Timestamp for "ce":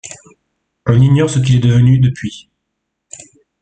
1.29-1.37